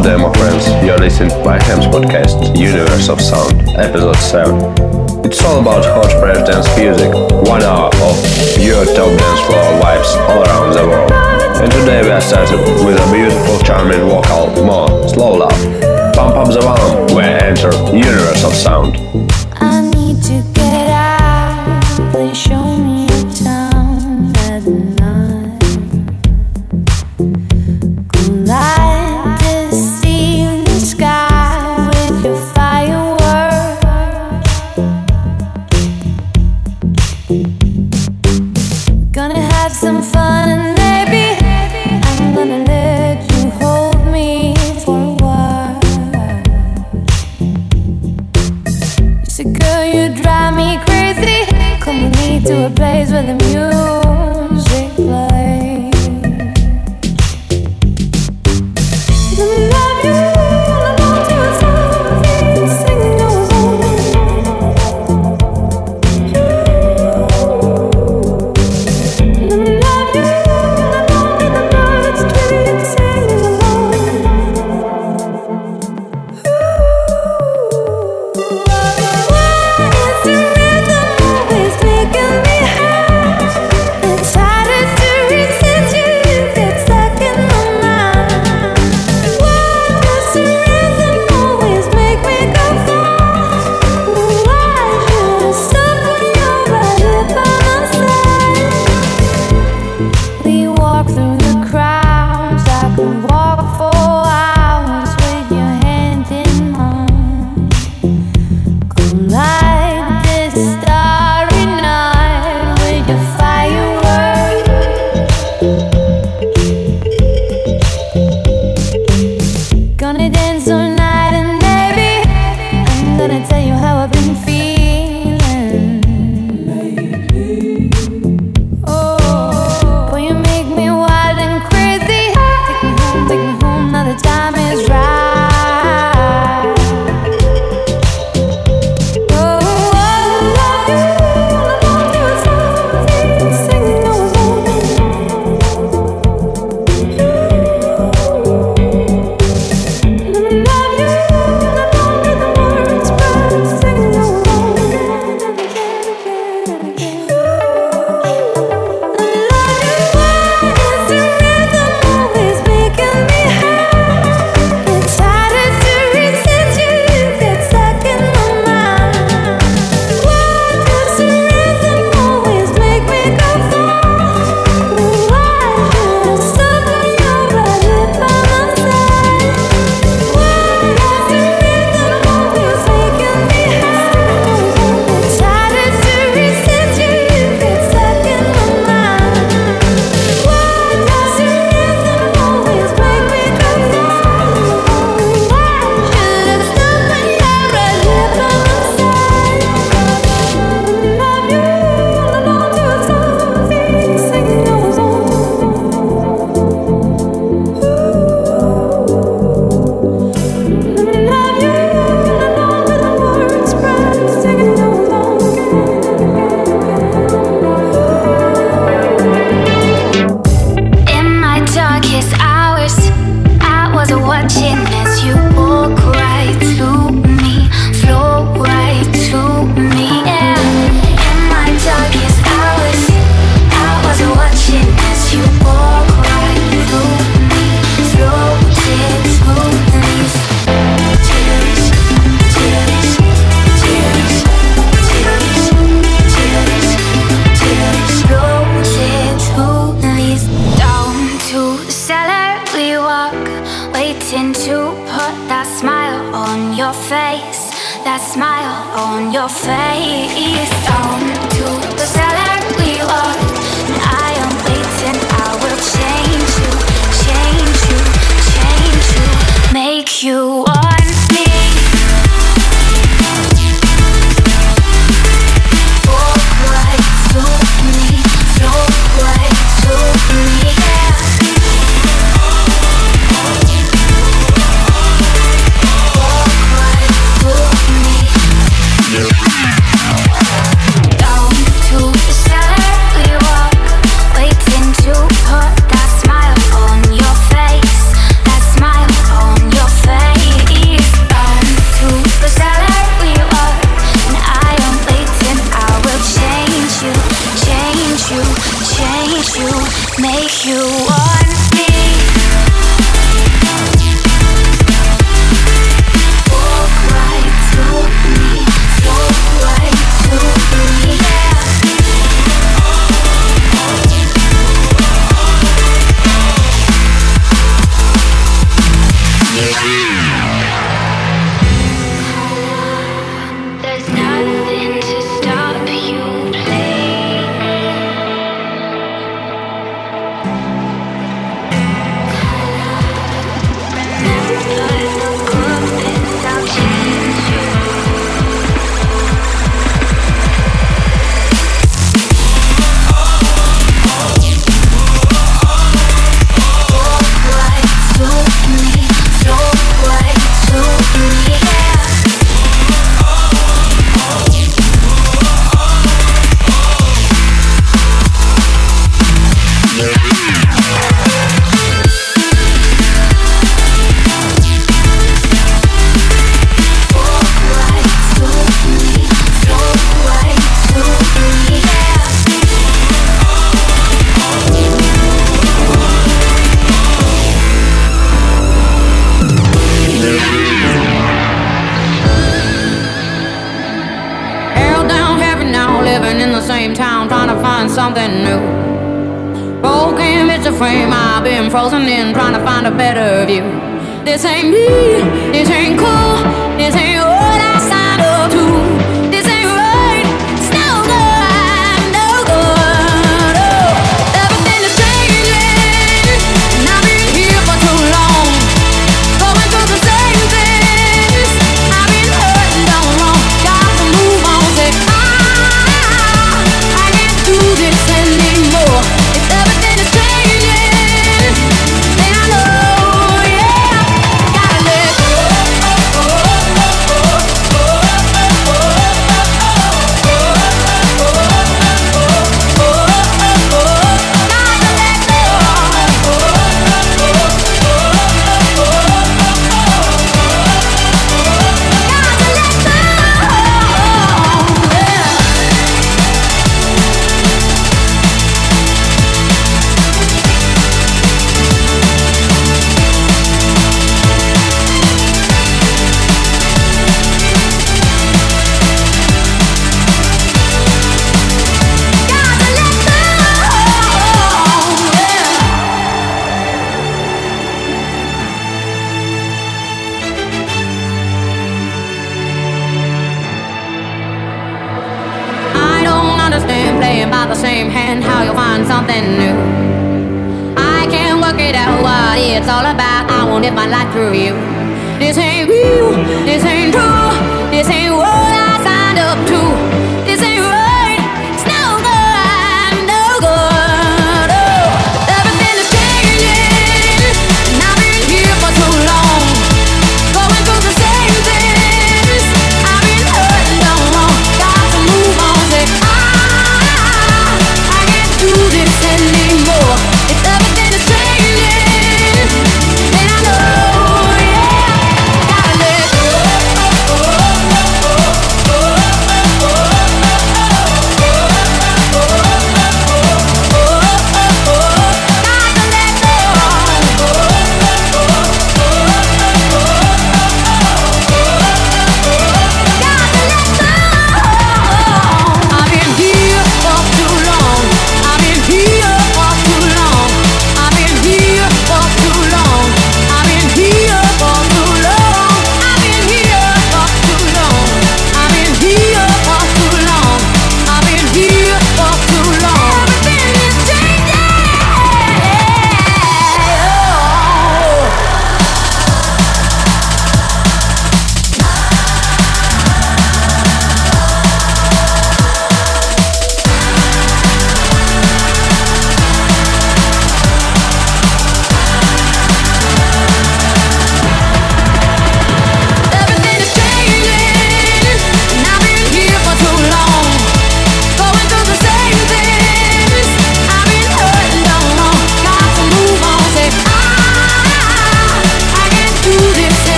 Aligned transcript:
Hello 0.00 0.16
there, 0.16 0.28
my 0.28 0.32
friends. 0.32 0.66
You're 0.82 0.96
listening 0.96 1.28
to 1.28 1.44
my 1.44 1.62
Hams 1.62 1.84
podcast, 1.84 2.56
Universe 2.58 3.10
of 3.10 3.20
Sound, 3.20 3.68
episode 3.76 4.16
7. 4.16 4.56
It's 5.26 5.44
all 5.44 5.60
about 5.60 5.84
hot 5.84 6.10
fresh 6.18 6.40
dance 6.48 6.64
music, 6.74 7.12
one 7.44 7.60
hour 7.60 7.92
of 8.00 8.16
your 8.56 8.86
top 8.96 9.12
dance 9.12 9.40
floor 9.44 9.76
vibes 9.76 10.16
all 10.24 10.42
around 10.42 10.72
the 10.72 10.88
world. 10.88 11.12
And 11.60 11.70
today 11.70 12.00
we 12.00 12.10
are 12.12 12.20
started 12.22 12.60
with 12.82 12.96
a 12.96 13.12
beautiful, 13.12 13.58
charming 13.58 14.08
vocal, 14.08 14.64
more 14.64 15.06
slow 15.06 15.34
love. 15.34 16.14
Pump 16.14 16.34
up 16.34 16.48
the 16.48 16.62
volume, 16.62 17.14
we 17.14 17.22
enter 17.22 17.70
Universe 17.94 18.42
of 18.42 18.54
Sound. 18.54 18.96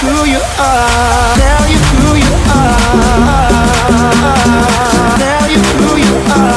who 0.00 0.24
you 0.24 0.40
are. 0.58 1.36
Tell 1.36 1.68
you 1.68 1.78
who 1.92 2.16
you 2.16 2.32
are. 2.56 3.50
Tell 5.18 5.46
you 5.50 5.60
who 5.78 5.90
you 6.04 6.14
are. 6.36 6.56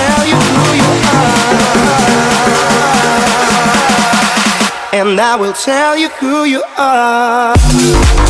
Tell 0.00 0.24
you 0.26 0.36
who 0.36 0.66
you 0.80 0.90
are. 1.12 1.36
And 4.92 5.20
I 5.20 5.36
will 5.36 5.52
tell 5.52 5.96
you 5.98 6.08
who 6.08 6.44
you 6.44 6.62
are. 6.78 8.25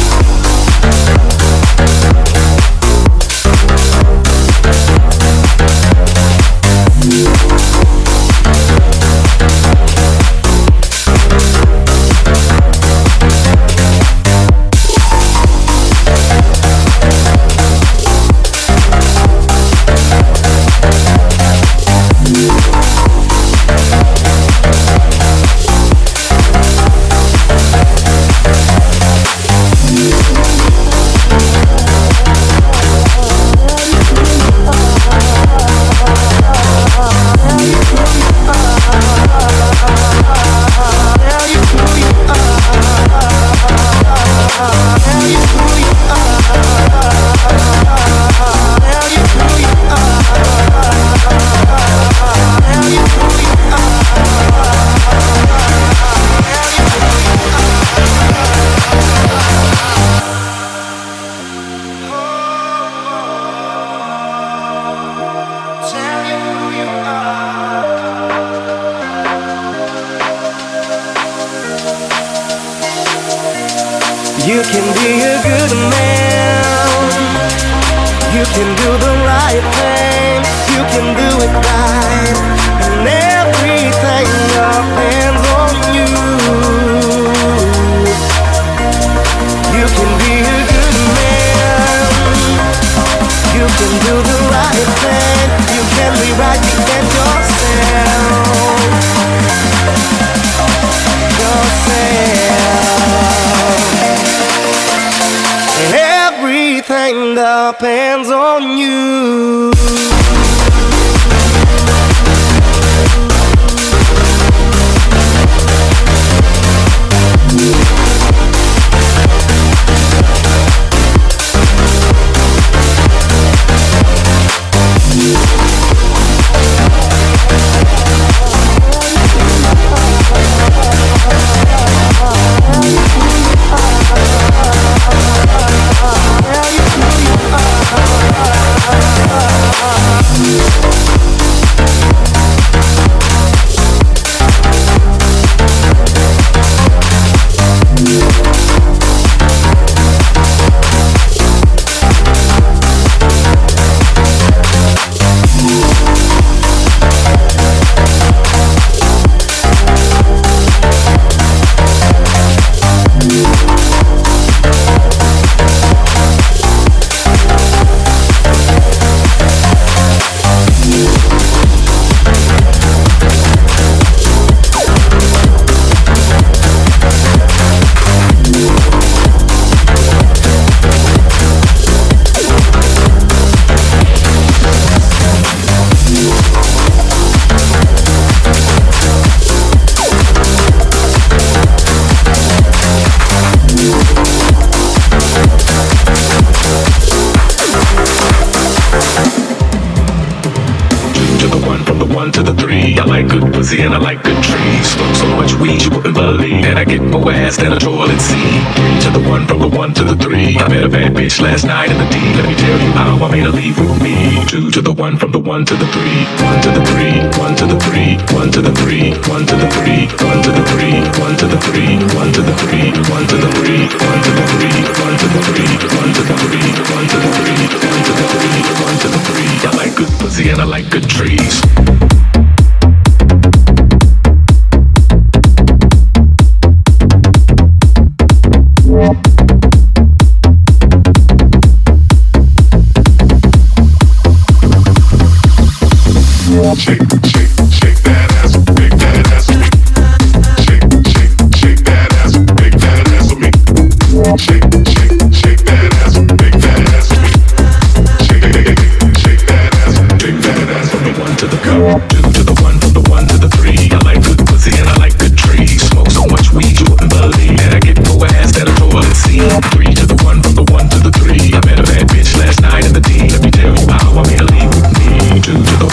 Leave 213.44 213.76
with 213.78 214.00
me. 214.02 214.44
Two 214.46 214.70
to 214.70 214.80
the 214.80 214.92
one, 214.92 215.16
from 215.16 215.32
the 215.32 215.38
one 215.38 215.64
to 215.66 215.74
the 215.74 215.86
three. 215.92 216.24
One 216.40 216.60
to 216.62 216.70
the 216.72 216.84
three, 216.88 217.20
one 217.36 217.54
to 217.56 217.66
the 217.66 217.78
three, 217.84 218.16
one 218.32 218.50
to 218.52 218.62
the 218.62 218.72
three, 218.80 219.12
one 219.28 219.44
to 219.44 219.56
the 219.56 219.68
three, 219.76 220.08
one 220.24 220.40
to 220.40 220.50
the 220.52 220.64
three, 220.72 221.04
one 221.20 221.36
to 221.36 221.44
the 221.44 221.58
three, 221.60 222.00
one 222.16 222.32
to 222.32 222.40
the 222.40 222.54
three, 222.56 222.88
one 223.12 223.26
to 223.26 223.36
the 223.36 223.50
three, 223.52 223.84
one 224.00 224.22
to 224.24 224.30
the 224.32 224.44
three, 224.56 224.72
one 224.96 225.16
to 225.16 225.26
the 225.26 225.42
three, 225.44 225.76
one 225.92 226.08
to 226.14 226.22
the 226.22 226.36
three, 226.48 226.70
one 226.88 227.06
to 227.06 227.16
the 227.16 227.30
three, 227.36 227.66
one 227.76 228.02
to 228.04 228.12
the 228.16 228.30
three, 228.32 228.60
one 228.80 228.96
to 229.04 229.08
the 229.08 229.20
three. 229.28 229.52
I 229.66 229.72
like 229.76 229.94
good 229.96 230.12
pussy 230.18 230.48
and 230.50 230.60
I 230.60 230.64
like 230.64 230.88
good 230.90 231.08
trees. 231.08 232.45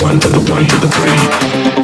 one 0.01 0.19
to 0.19 0.29
the 0.29 0.39
one 0.51 0.65
to 0.65 0.75
the 0.77 0.87
three. 0.87 1.82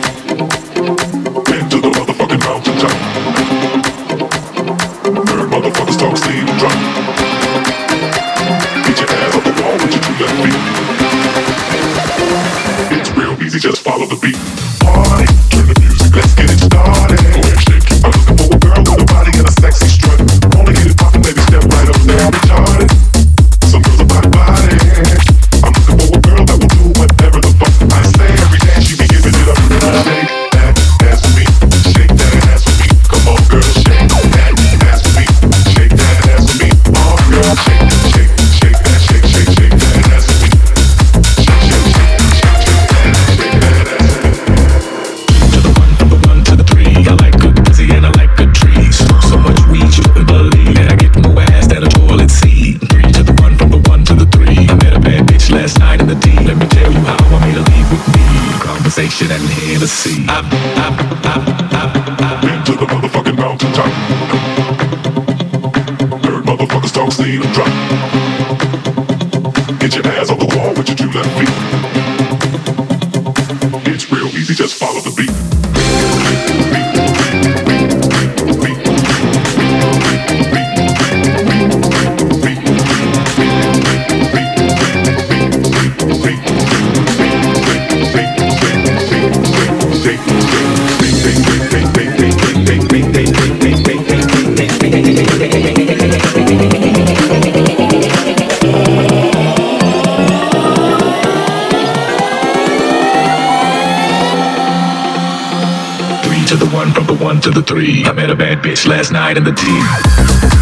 Bitch 108.36 108.86
last 108.88 109.12
night 109.12 109.38
in 109.38 109.44
the 109.44 109.52
team. 109.52 110.59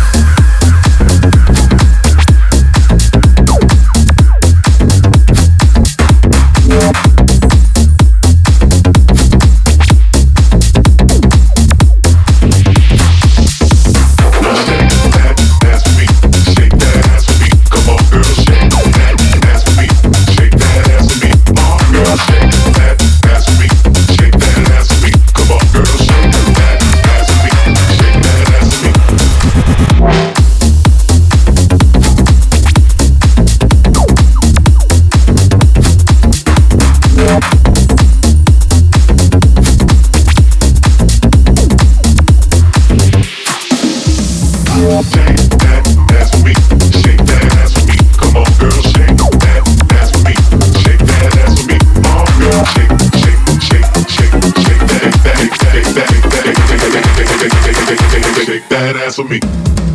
dance 59.08 59.18
with 59.18 59.30
me. 59.30 59.87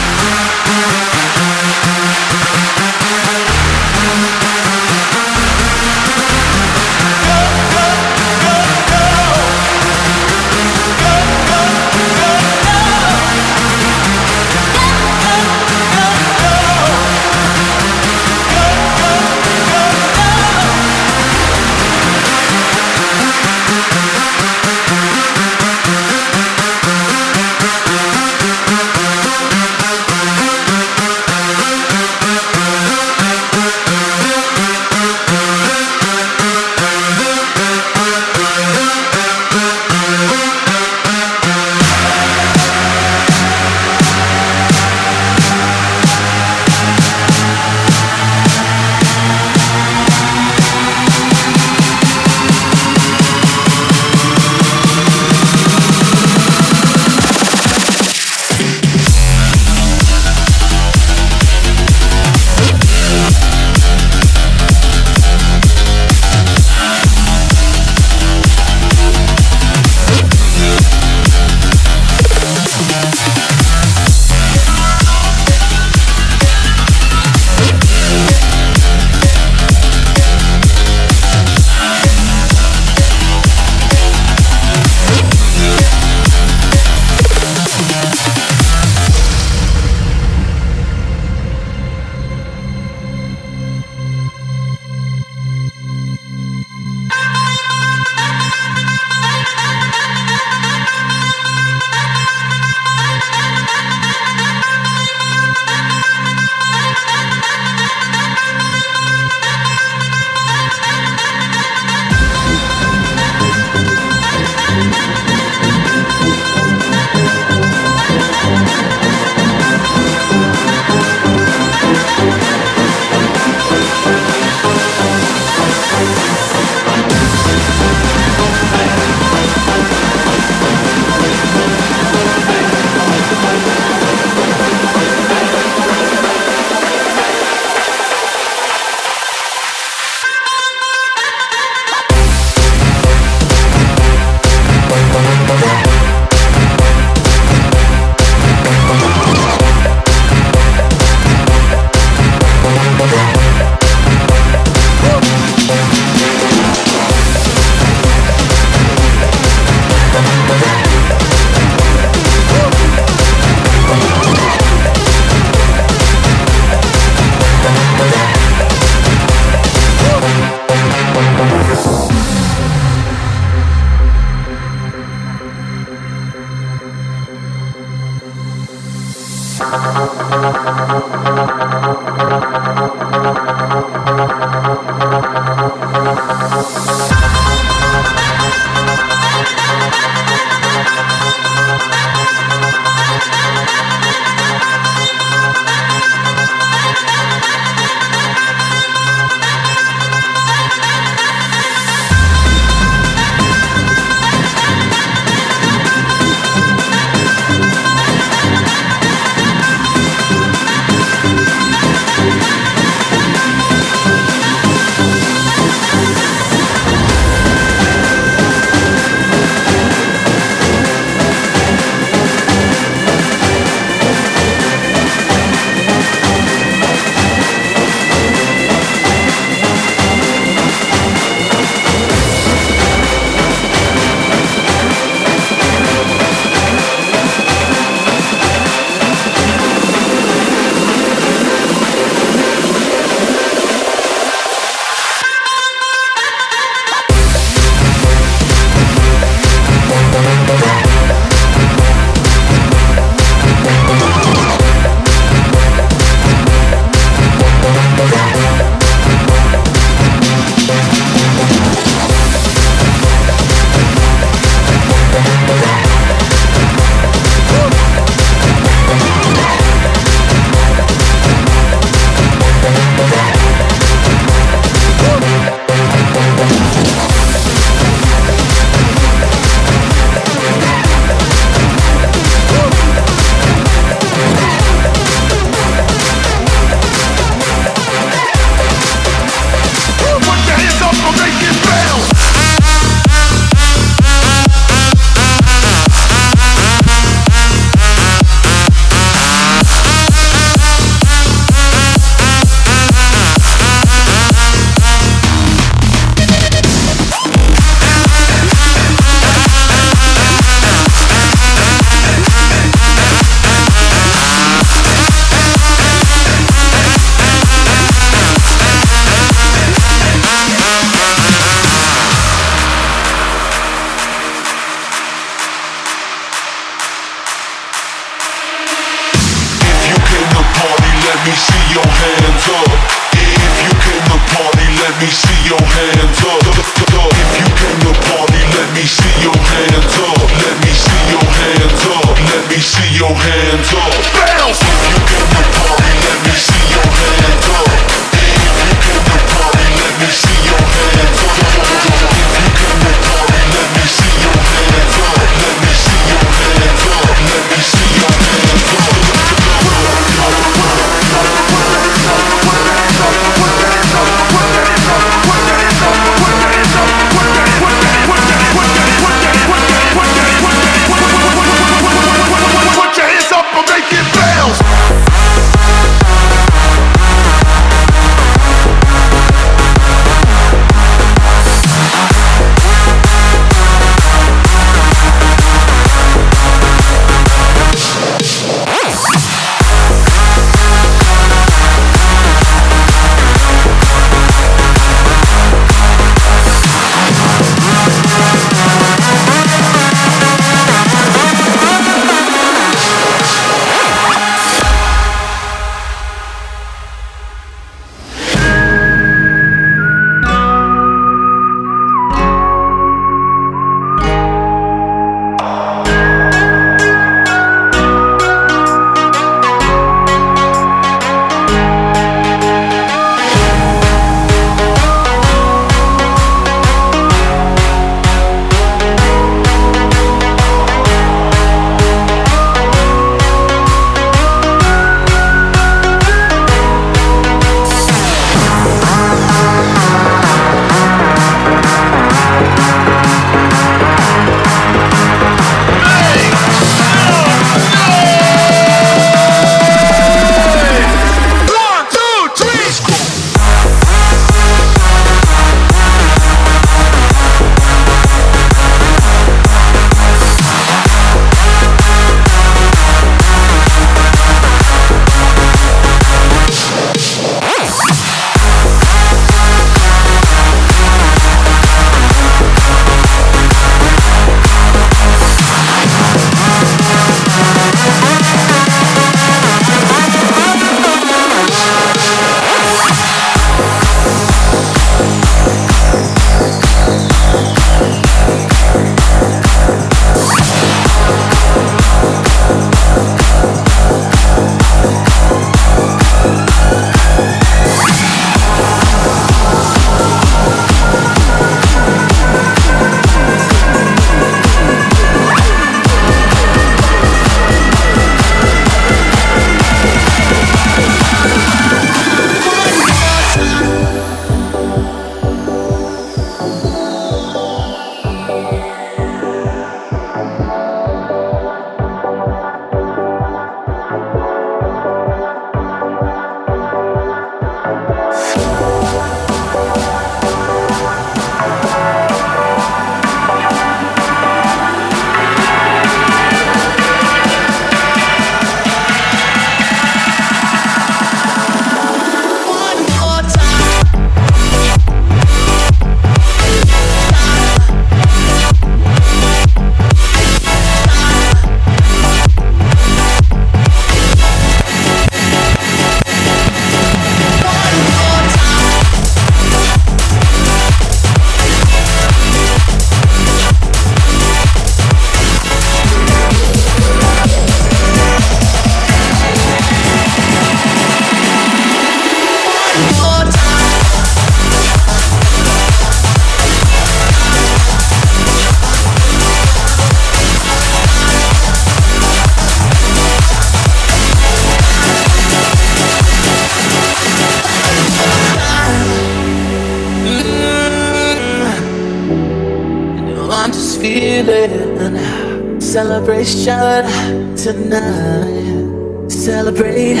living. 594.22 595.60
Celebration 595.60 597.36
tonight. 597.36 599.08
Celebrate. 599.10 600.00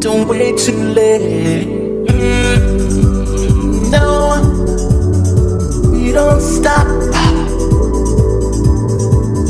Don't 0.00 0.28
wait 0.28 0.58
too 0.58 0.82
late. 0.94 1.66
Mm. 2.08 3.90
No, 3.90 4.36
you 5.94 6.12
don't 6.12 6.40
stop. 6.40 6.86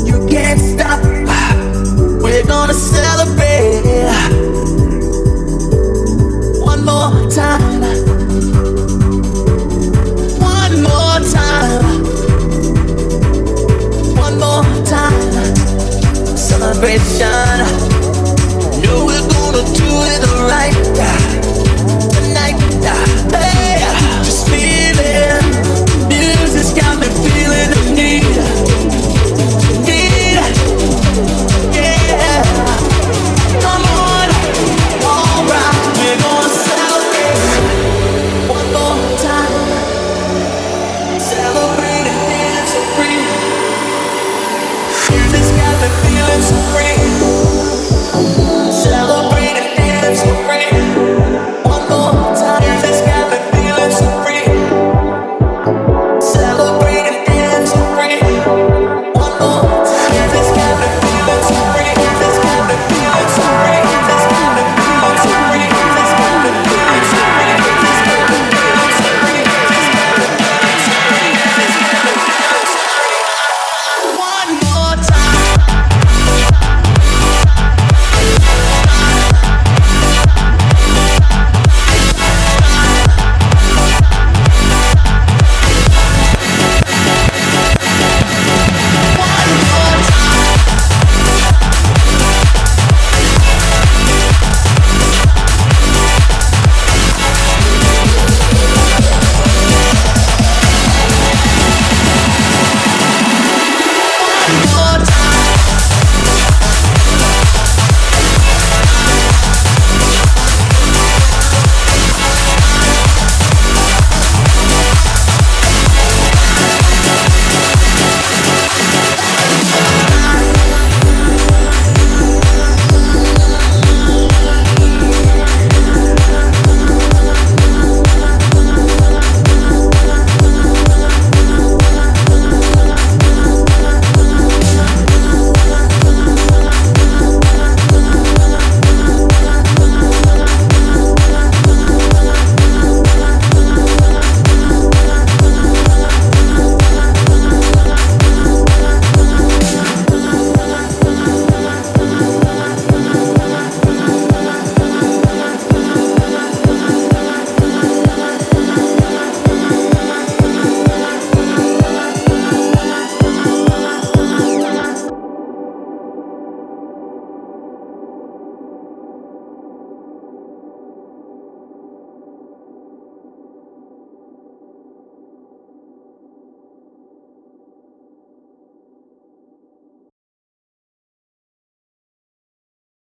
You 0.05 0.27
can't 0.27 0.59
stop. 0.59 1.03
We're 2.21 2.45
gonna 2.45 2.73
celebrate. 2.73 3.06